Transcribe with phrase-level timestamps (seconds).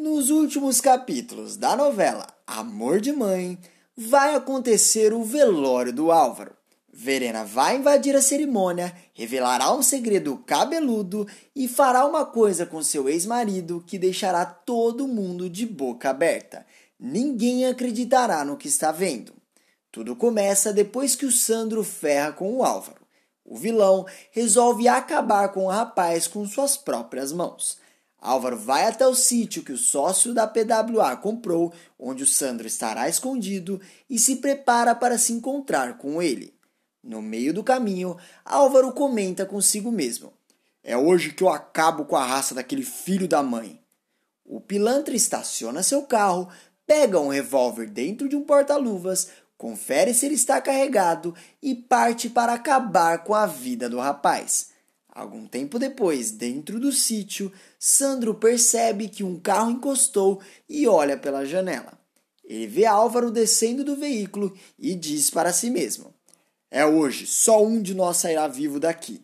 [0.00, 3.58] Nos últimos capítulos da novela Amor de Mãe,
[3.96, 6.52] vai acontecer o velório do Álvaro.
[6.92, 13.08] Verena vai invadir a cerimônia, revelará um segredo cabeludo e fará uma coisa com seu
[13.08, 16.64] ex-marido que deixará todo mundo de boca aberta.
[16.98, 19.32] Ninguém acreditará no que está vendo.
[19.90, 23.02] Tudo começa depois que o Sandro ferra com o Álvaro.
[23.44, 27.87] O vilão resolve acabar com o rapaz com suas próprias mãos.
[28.20, 33.08] Álvaro vai até o sítio que o sócio da PWA comprou, onde o Sandro estará
[33.08, 36.52] escondido, e se prepara para se encontrar com ele.
[37.02, 40.32] No meio do caminho, Álvaro comenta consigo mesmo:
[40.82, 43.80] É hoje que eu acabo com a raça daquele filho da mãe.
[44.44, 46.48] O pilantra estaciona seu carro,
[46.86, 52.54] pega um revólver dentro de um porta-luvas, confere se ele está carregado e parte para
[52.54, 54.67] acabar com a vida do rapaz.
[55.18, 61.44] Algum tempo depois, dentro do sítio, Sandro percebe que um carro encostou e olha pela
[61.44, 61.98] janela.
[62.44, 66.14] Ele vê Álvaro descendo do veículo e diz para si mesmo:
[66.70, 69.20] É hoje, só um de nós sairá vivo daqui.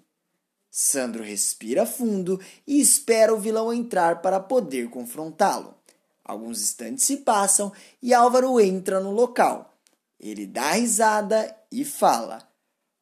[0.68, 5.76] Sandro respira fundo e espera o vilão entrar para poder confrontá-lo.
[6.24, 9.72] Alguns instantes se passam e Álvaro entra no local.
[10.18, 12.42] Ele dá risada e fala: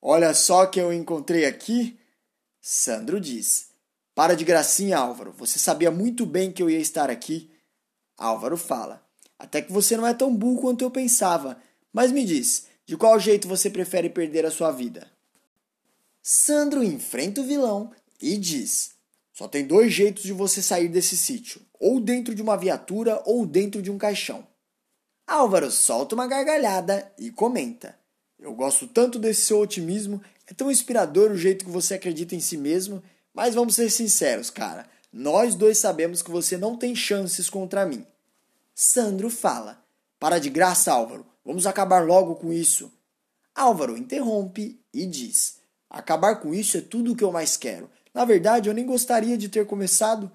[0.03, 1.99] Olha só que eu encontrei aqui.
[2.65, 3.71] Sandro diz:
[4.15, 5.35] Para de gracinha, Álvaro.
[5.37, 7.51] Você sabia muito bem que eu ia estar aqui.
[8.17, 9.05] Álvaro fala:
[9.37, 11.61] Até que você não é tão burro quanto eu pensava.
[11.93, 15.11] Mas me diz, de qual jeito você prefere perder a sua vida?
[16.23, 18.93] Sandro enfrenta o vilão e diz:
[19.33, 23.45] Só tem dois jeitos de você sair desse sítio: ou dentro de uma viatura ou
[23.45, 24.47] dentro de um caixão.
[25.27, 27.99] Álvaro solta uma gargalhada e comenta:
[28.39, 30.23] Eu gosto tanto desse seu otimismo
[30.53, 34.51] é tão inspirador o jeito que você acredita em si mesmo, mas vamos ser sinceros,
[34.51, 34.87] cara.
[35.11, 38.07] Nós dois sabemos que você não tem chances contra mim.
[38.75, 39.83] Sandro fala:
[40.21, 41.27] Para de graça, Álvaro.
[41.43, 42.93] Vamos acabar logo com isso.
[43.55, 47.91] Álvaro interrompe e diz: Acabar com isso é tudo o que eu mais quero.
[48.13, 50.31] Na verdade, eu nem gostaria de ter começado.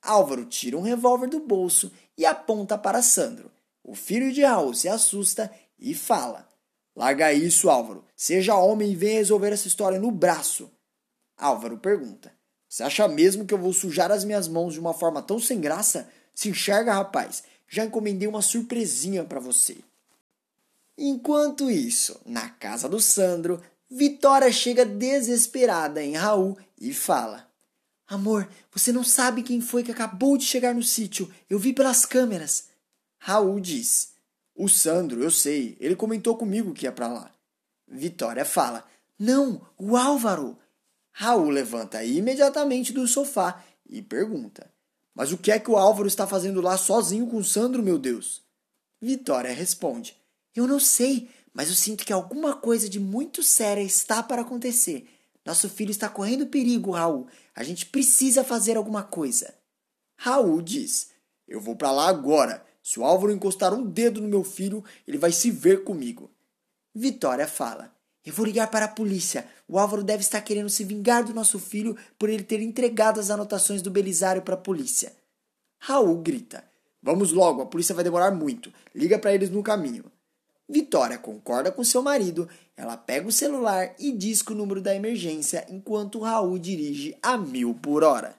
[0.00, 3.50] Álvaro tira um revólver do bolso e aponta para Sandro.
[3.84, 6.48] O filho de Raul se assusta e fala:
[7.00, 8.04] Larga isso, Álvaro.
[8.14, 10.70] Seja homem e venha resolver essa história no braço.
[11.34, 12.30] Álvaro pergunta:
[12.68, 15.58] Você acha mesmo que eu vou sujar as minhas mãos de uma forma tão sem
[15.58, 16.10] graça?
[16.34, 17.42] Se enxerga, rapaz.
[17.66, 19.78] Já encomendei uma surpresinha para você.
[20.98, 27.50] Enquanto isso, na casa do Sandro, Vitória chega desesperada em Raul e fala:
[28.06, 31.32] Amor, você não sabe quem foi que acabou de chegar no sítio.
[31.48, 32.64] Eu vi pelas câmeras.
[33.18, 34.12] Raul diz:
[34.62, 37.32] o Sandro, eu sei, ele comentou comigo que ia para lá.
[37.88, 38.84] Vitória fala:
[39.18, 40.58] Não, o Álvaro.
[41.12, 44.70] Raul levanta imediatamente do sofá e pergunta:
[45.14, 47.98] Mas o que é que o Álvaro está fazendo lá sozinho com o Sandro, meu
[47.98, 48.42] Deus?
[49.00, 50.14] Vitória responde:
[50.54, 55.08] Eu não sei, mas eu sinto que alguma coisa de muito séria está para acontecer.
[55.42, 57.28] Nosso filho está correndo perigo, Raul.
[57.54, 59.54] A gente precisa fazer alguma coisa.
[60.18, 61.12] Raul diz:
[61.48, 62.68] Eu vou para lá agora.
[62.82, 66.30] Se o Álvaro encostar um dedo no meu filho, ele vai se ver comigo.
[66.94, 69.46] Vitória fala: Eu vou ligar para a polícia.
[69.68, 73.30] O Álvaro deve estar querendo se vingar do nosso filho por ele ter entregado as
[73.30, 75.12] anotações do Belisário para a polícia.
[75.78, 76.64] Raul grita:
[77.02, 78.72] Vamos logo, a polícia vai demorar muito.
[78.94, 80.04] Liga para eles no caminho.
[80.68, 85.66] Vitória concorda com seu marido, ela pega o celular e diz o número da emergência
[85.68, 88.36] enquanto Raul dirige a mil por hora.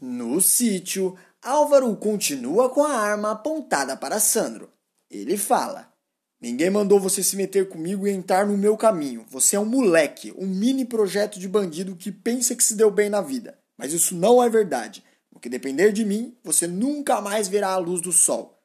[0.00, 1.14] No sítio,
[1.46, 4.68] Álvaro continua com a arma apontada para Sandro.
[5.08, 5.92] Ele fala:
[6.40, 9.24] Ninguém mandou você se meter comigo e entrar no meu caminho.
[9.30, 13.08] Você é um moleque, um mini projeto de bandido que pensa que se deu bem
[13.08, 13.56] na vida.
[13.78, 15.04] Mas isso não é verdade.
[15.32, 18.60] No que depender de mim, você nunca mais verá a luz do sol.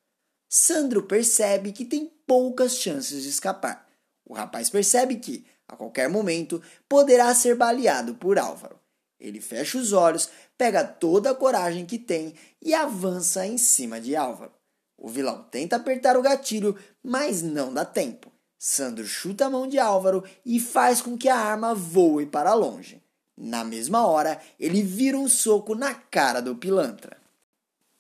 [0.50, 3.88] Sandro percebe que tem poucas chances de escapar.
[4.26, 6.60] O rapaz percebe que, a qualquer momento,
[6.90, 8.81] poderá ser baleado por Álvaro.
[9.22, 14.16] Ele fecha os olhos, pega toda a coragem que tem e avança em cima de
[14.16, 14.52] Álvaro.
[14.98, 18.32] O vilão tenta apertar o gatilho, mas não dá tempo.
[18.58, 23.02] Sandro chuta a mão de Álvaro e faz com que a arma voe para longe.
[23.38, 27.18] Na mesma hora, ele vira um soco na cara do pilantra.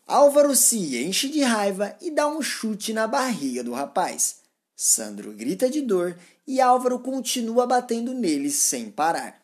[0.08, 4.38] Álvaro se enche de raiva e dá um chute na barriga do rapaz.
[4.76, 9.41] Sandro grita de dor e Álvaro continua batendo nele sem parar.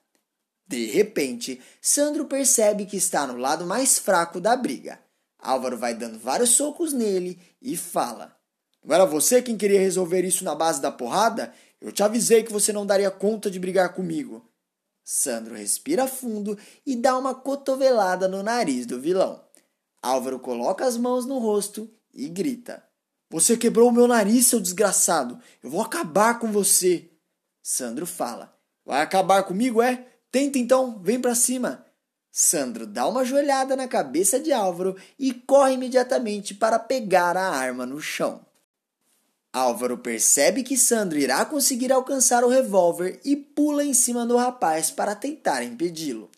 [0.67, 4.99] De repente, Sandro percebe que está no lado mais fraco da briga.
[5.39, 8.35] Álvaro vai dando vários socos nele e fala:
[8.83, 11.53] Não era você quem queria resolver isso na base da porrada?
[11.79, 14.45] Eu te avisei que você não daria conta de brigar comigo.
[15.03, 19.41] Sandro respira fundo e dá uma cotovelada no nariz do vilão.
[20.01, 22.83] Álvaro coloca as mãos no rosto e grita:
[23.29, 25.39] Você quebrou o meu nariz, seu desgraçado!
[25.63, 27.09] Eu vou acabar com você!
[27.63, 28.53] Sandro fala:
[28.85, 30.05] Vai acabar comigo, é?
[30.37, 31.83] Tenta então, vem pra cima!
[32.31, 37.87] Sandro dá uma joelhada na cabeça de Álvaro e corre imediatamente para pegar a arma
[37.87, 38.45] no chão.
[39.51, 44.91] Álvaro percebe que Sandro irá conseguir alcançar o revólver e pula em cima do rapaz
[44.91, 46.29] para tentar impedi-lo.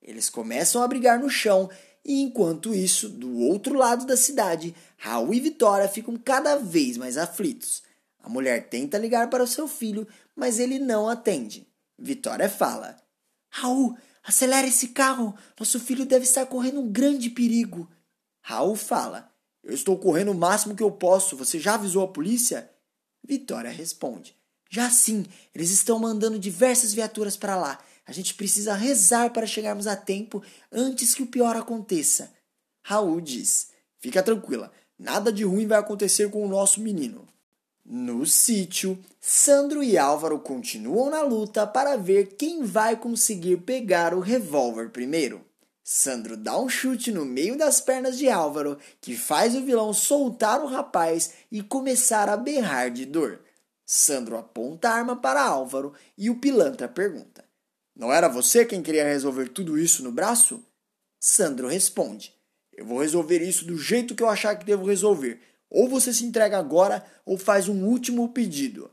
[0.00, 1.68] Eles começam a brigar no chão
[2.04, 7.18] e enquanto isso, do outro lado da cidade, Raul e Vitória ficam cada vez mais
[7.18, 7.82] aflitos.
[8.22, 10.06] A mulher tenta ligar para o seu filho,
[10.36, 11.66] mas ele não atende.
[11.98, 13.07] Vitória fala:
[13.50, 15.34] Raul, acelera esse carro.
[15.58, 17.90] Nosso filho deve estar correndo um grande perigo.
[18.40, 21.36] Raul fala: Eu estou correndo o máximo que eu posso.
[21.36, 22.70] Você já avisou a polícia?
[23.24, 24.36] Vitória responde:
[24.70, 27.78] Já sim, eles estão mandando diversas viaturas para lá.
[28.06, 30.42] A gente precisa rezar para chegarmos a tempo
[30.72, 32.32] antes que o pior aconteça.
[32.82, 37.28] Raul diz: Fica tranquila, nada de ruim vai acontecer com o nosso menino.
[37.90, 44.20] No sítio, Sandro e Álvaro continuam na luta para ver quem vai conseguir pegar o
[44.20, 45.42] revólver primeiro.
[45.82, 50.62] Sandro dá um chute no meio das pernas de Álvaro, que faz o vilão soltar
[50.62, 53.40] o rapaz e começar a berrar de dor.
[53.86, 57.42] Sandro aponta a arma para Álvaro e o pilantra pergunta:
[57.98, 60.62] não era você quem queria resolver tudo isso no braço?
[61.18, 62.32] Sandro responde:
[62.72, 65.40] Eu vou resolver isso do jeito que eu achar que devo resolver.
[65.70, 68.90] Ou você se entrega agora ou faz um último pedido.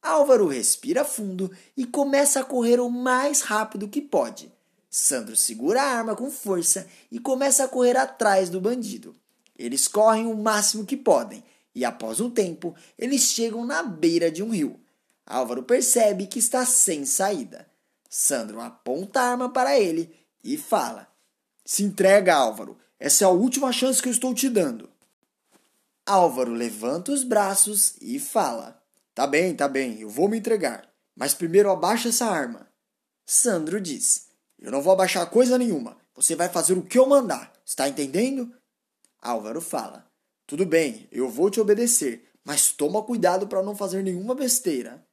[0.00, 4.52] Álvaro respira fundo e começa a correr o mais rápido que pode.
[4.90, 9.14] Sandro segura a arma com força e começa a correr atrás do bandido.
[9.58, 11.42] Eles correm o máximo que podem
[11.74, 14.80] e, após um tempo, eles chegam na beira de um rio.
[15.26, 17.68] Álvaro percebe que está sem saída.
[18.08, 21.06] Sandro aponta a arma para ele e fala:
[21.64, 22.78] Se entrega, Álvaro.
[22.98, 24.90] Essa é a última chance que eu estou te dando.
[26.08, 28.82] Álvaro levanta os braços e fala:
[29.14, 30.88] Tá bem, tá bem, eu vou me entregar.
[31.14, 32.66] Mas primeiro abaixa essa arma.
[33.26, 34.28] Sandro diz:
[34.58, 35.98] Eu não vou abaixar coisa nenhuma.
[36.14, 37.52] Você vai fazer o que eu mandar.
[37.62, 38.50] Está entendendo?
[39.20, 40.10] Álvaro fala:
[40.46, 45.06] Tudo bem, eu vou te obedecer, mas toma cuidado para não fazer nenhuma besteira.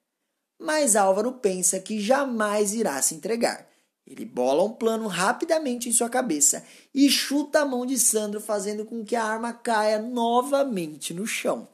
[0.58, 3.68] Mas Álvaro pensa que jamais irá se entregar.
[4.07, 6.63] Ele bola um plano rapidamente em sua cabeça
[6.94, 11.68] e chuta a mão de Sandro, fazendo com que a arma caia novamente no chão.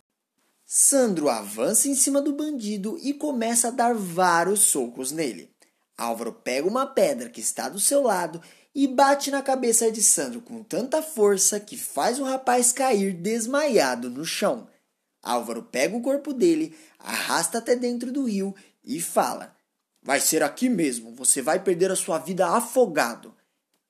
[0.65, 5.49] Sandro avança em cima do bandido e começa a dar vários socos nele.
[5.97, 8.41] Álvaro pega uma pedra que está do seu lado
[8.73, 14.09] e bate na cabeça de Sandro com tanta força que faz o rapaz cair desmaiado
[14.09, 14.69] no chão.
[15.21, 19.53] Álvaro pega o corpo dele, arrasta até dentro do rio e fala:
[20.03, 23.35] Vai ser aqui mesmo, você vai perder a sua vida afogado.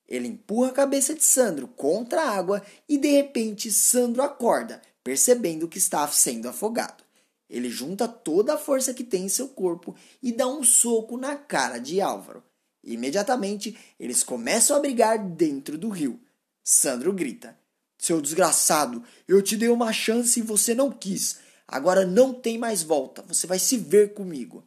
[0.06, 5.66] Ele empurra a cabeça de Sandro contra a água e de repente Sandro acorda, percebendo
[5.66, 7.02] que está sendo afogado.
[7.48, 11.34] Ele junta toda a força que tem em seu corpo e dá um soco na
[11.34, 12.42] cara de Álvaro.
[12.84, 16.20] Imediatamente, eles começam a brigar dentro do rio.
[16.64, 17.56] Sandro grita:
[17.98, 21.38] Seu desgraçado, eu te dei uma chance e você não quis.
[21.66, 24.64] Agora não tem mais volta, você vai se ver comigo.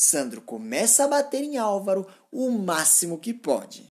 [0.00, 3.92] Sandro começa a bater em Álvaro o máximo que pode.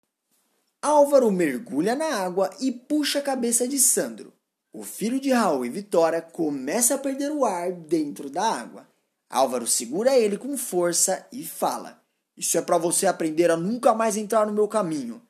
[0.82, 4.34] Álvaro mergulha na água e puxa a cabeça de Sandro.
[4.74, 8.86] O filho de Raul e Vitória começa a perder o ar dentro da água.
[9.30, 12.04] Álvaro segura ele com força e fala:
[12.36, 15.22] Isso é para você aprender a nunca mais entrar no meu caminho.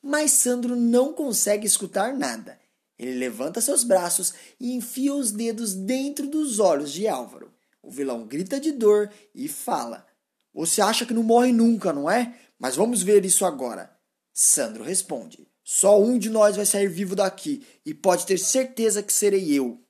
[0.00, 2.56] Mas Sandro não consegue escutar nada.
[2.96, 7.52] Ele levanta seus braços e enfia os dedos dentro dos olhos de Álvaro.
[7.82, 10.06] O vilão grita de dor e fala:
[10.52, 12.34] você acha que não morre nunca, não é?
[12.58, 13.90] Mas vamos ver isso agora.
[14.32, 19.12] Sandro responde: Só um de nós vai sair vivo daqui e pode ter certeza que
[19.12, 19.82] serei eu.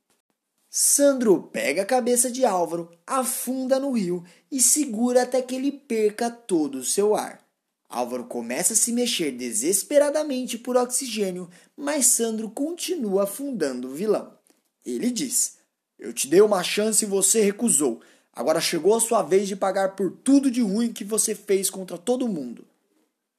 [0.69, 6.31] Sandro pega a cabeça de Álvaro, afunda no rio e segura até que ele perca
[6.31, 7.45] todo o seu ar.
[7.89, 14.39] Álvaro começa a se mexer desesperadamente por oxigênio, mas Sandro continua afundando o vilão.
[14.87, 15.59] Ele diz:
[15.99, 18.01] Eu te dei uma chance e você recusou.
[18.33, 21.99] Agora chegou a sua vez de pagar por tudo de ruim que você fez contra
[21.99, 22.65] todo mundo.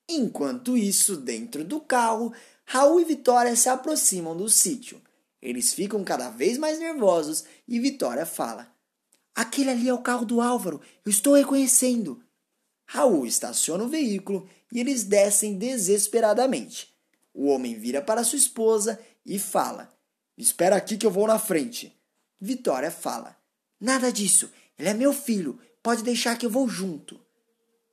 [0.09, 2.33] Enquanto isso, dentro do carro,
[2.65, 5.01] Raul e Vitória se aproximam do sítio.
[5.41, 8.67] Eles ficam cada vez mais nervosos e Vitória fala:
[9.33, 12.21] Aquele ali é o carro do Álvaro, eu estou reconhecendo.
[12.85, 16.93] Raul estaciona o veículo e eles descem desesperadamente.
[17.33, 19.91] O homem vira para sua esposa e fala:
[20.37, 21.97] Espera aqui que eu vou na frente.
[22.39, 23.37] Vitória fala:
[23.79, 27.23] Nada disso, ele é meu filho, pode deixar que eu vou junto.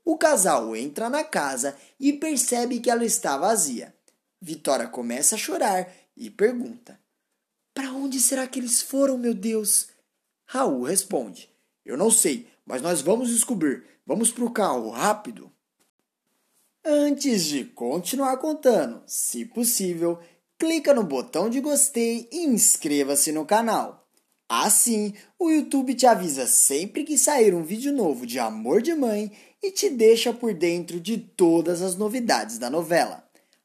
[0.02, 3.94] O casal entra na casa e percebe que ela está vazia.
[4.40, 6.98] Vitória começa a chorar e pergunta:
[7.74, 9.88] Para onde será que eles foram, meu Deus?
[10.46, 11.50] Raul responde:
[11.84, 13.84] Eu não sei, mas nós vamos descobrir.
[14.06, 15.52] Vamos pro carro, rápido.
[16.82, 20.18] Antes de continuar contando, se possível,
[20.58, 24.07] clica no botão de gostei e inscreva-se no canal.
[24.48, 29.30] Assim, o YouTube te avisa sempre que sair um vídeo novo de Amor de Mãe
[29.62, 33.22] e te deixa por dentro de todas as novidades da novela.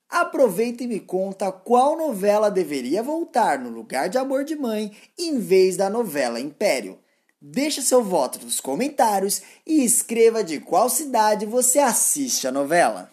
[0.09, 5.39] Aproveita e me conta qual novela deveria voltar no lugar de Amor de Mãe em
[5.39, 6.99] vez da novela Império.
[7.41, 13.09] Deixa seu voto nos comentários e escreva de qual cidade você assiste a novela.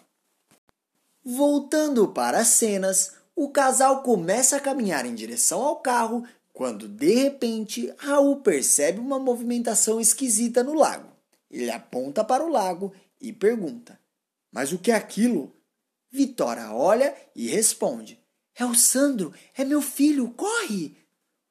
[1.25, 6.25] Voltando para as cenas, o casal começa a caminhar em direção ao carro
[6.61, 11.11] quando de repente Raul percebe uma movimentação esquisita no lago.
[11.51, 13.99] Ele aponta para o lago e pergunta:
[14.53, 15.57] Mas o que é aquilo?
[16.13, 18.21] Vitória olha e responde:
[18.55, 20.99] É o Sandro, é meu filho, corre!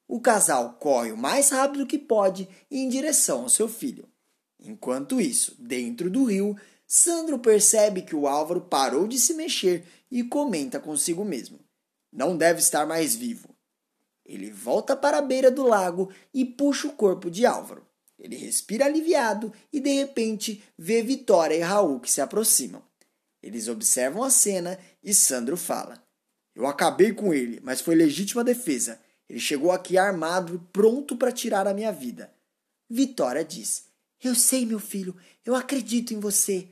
[0.07, 4.07] O casal corre o mais rápido que pode em direção ao seu filho.
[4.59, 10.23] Enquanto isso, dentro do rio, Sandro percebe que o Álvaro parou de se mexer e
[10.23, 11.59] comenta consigo mesmo:
[12.13, 13.49] Não deve estar mais vivo.
[14.29, 17.83] Ele volta para a beira do lago e puxa o corpo de Álvaro.
[18.19, 22.83] Ele respira aliviado e de repente vê Vitória e Raul que se aproximam.
[23.41, 26.03] Eles observam a cena e Sandro fala:
[26.53, 28.99] Eu acabei com ele, mas foi legítima defesa.
[29.27, 32.31] Ele chegou aqui armado e pronto para tirar a minha vida.
[32.87, 33.85] Vitória diz:
[34.23, 36.67] Eu sei, meu filho, eu acredito em você.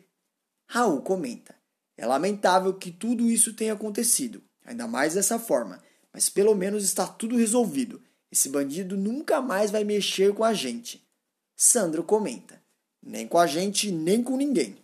[0.67, 1.55] Raul comenta:
[1.97, 5.81] É lamentável que tudo isso tenha acontecido, ainda mais dessa forma,
[6.17, 8.01] mas pelo menos está tudo resolvido.
[8.31, 11.07] Esse bandido nunca mais vai mexer com a gente.
[11.55, 12.59] Sandro comenta:
[13.03, 14.79] Nem com a gente, nem com ninguém.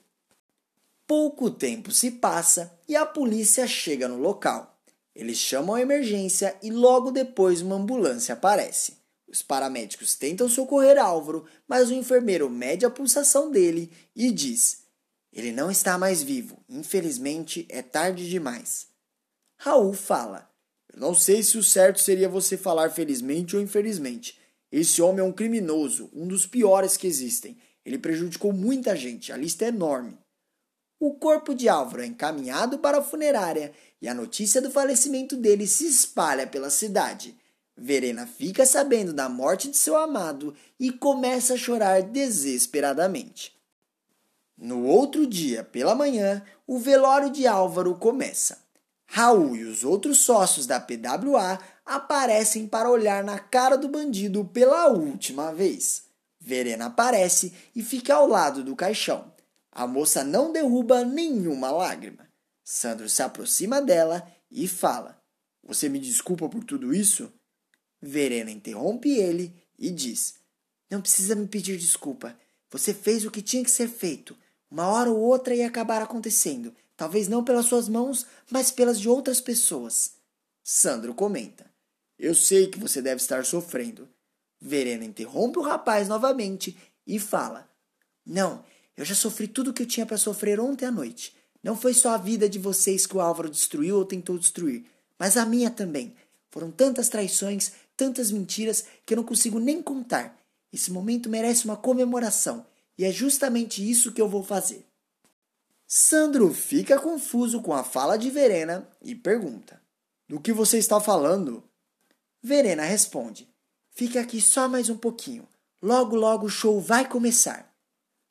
[1.08, 4.80] Pouco tempo se passa e a polícia chega no local.
[5.16, 8.98] Eles chamam a emergência e logo depois uma ambulância aparece.
[9.28, 14.84] Os paramédicos tentam socorrer Álvaro, mas o enfermeiro mede a pulsação dele e diz:
[15.34, 16.64] Ele não está mais vivo.
[16.70, 18.86] Infelizmente, é tarde demais.
[19.58, 20.53] Raul fala:
[20.94, 24.40] Eu não sei se o certo seria você falar felizmente ou infelizmente.
[24.72, 27.58] Esse homem é um criminoso, um dos piores que existem.
[27.86, 30.18] Ele prejudicou muita gente, a lista é enorme.
[31.00, 35.68] O corpo de Álvaro é encaminhado para a funerária e a notícia do falecimento dele
[35.68, 37.36] se espalha pela cidade.
[37.76, 43.54] Verena fica sabendo da morte de seu amado e começa a chorar desesperadamente.
[44.58, 48.63] No outro dia, pela manhã, o velório de Álvaro começa.
[49.16, 54.88] Raul e os outros sócios da PWA aparecem para olhar na cara do bandido pela
[54.88, 56.06] última vez.
[56.40, 59.32] Verena aparece e fica ao lado do caixão.
[59.72, 62.28] A moça não derruba nenhuma lágrima.
[62.64, 65.22] Sandro se aproxima dela e fala:
[65.64, 67.32] Você me desculpa por tudo isso?
[68.02, 70.40] Verena interrompe ele e diz:
[70.90, 72.36] Não precisa me pedir desculpa.
[72.72, 74.36] Você fez o que tinha que ser feito.
[74.72, 76.74] Uma hora ou outra ia acabar acontecendo.
[76.96, 80.14] Talvez não pelas suas mãos, mas pelas de outras pessoas.
[80.64, 81.66] Sandro comenta:
[82.18, 84.08] Eu sei que você deve estar sofrendo.
[84.62, 87.70] Verena interrompe o rapaz novamente e fala:
[88.26, 88.64] Não,
[88.96, 91.36] eu já sofri tudo o que eu tinha para sofrer ontem à noite.
[91.62, 94.86] Não foi só a vida de vocês que o Álvaro destruiu ou tentou destruir,
[95.18, 96.16] mas a minha também.
[96.52, 100.38] Foram tantas traições, tantas mentiras que eu não consigo nem contar.
[100.72, 102.66] Esse momento merece uma comemoração
[102.98, 104.86] e é justamente isso que eu vou fazer.
[105.96, 109.80] Sandro fica confuso com a fala de Verena e pergunta:
[110.28, 111.64] Do que você está falando?
[112.42, 113.48] Verena responde:
[113.92, 115.48] Fique aqui só mais um pouquinho.
[115.80, 117.72] Logo, logo o show vai começar.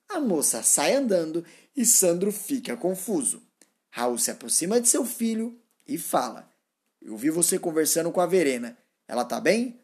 [0.09, 1.45] A moça sai andando
[1.77, 3.41] e Sandro fica confuso.
[3.91, 6.51] Raul se aproxima de seu filho e fala:
[7.01, 8.77] Eu vi você conversando com a Verena.
[9.07, 9.81] Ela tá bem?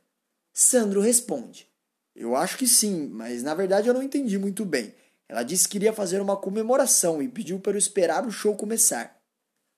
[0.53, 1.69] Sandro responde:
[2.13, 4.93] Eu acho que sim, mas na verdade eu não entendi muito bem.
[5.29, 9.21] Ela disse que iria fazer uma comemoração e pediu para eu esperar o show começar.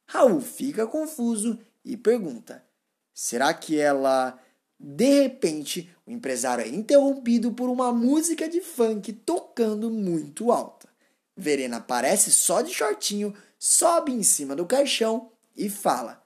[0.06, 2.64] Raul fica confuso e pergunta:
[3.12, 4.38] Será que ela
[4.82, 10.88] de repente, o empresário é interrompido por uma música de funk tocando muito alta.
[11.36, 16.22] Verena aparece só de shortinho, sobe em cima do caixão e fala: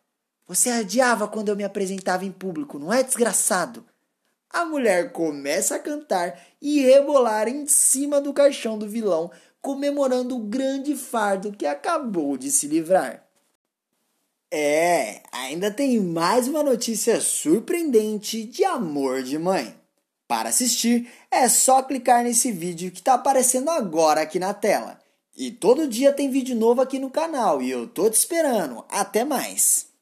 [0.46, 3.84] Você adiava quando eu me apresentava em público, não é desgraçado?
[4.54, 9.28] A mulher começa a cantar e rebolar em cima do caixão do vilão,
[9.60, 13.26] comemorando o grande fardo que acabou de se livrar.
[14.52, 19.74] É, ainda tem mais uma notícia surpreendente de amor de mãe.
[20.28, 25.00] Para assistir, é só clicar nesse vídeo que está aparecendo agora aqui na tela.
[25.36, 28.84] E todo dia tem vídeo novo aqui no canal e eu tô te esperando.
[28.88, 29.93] Até mais!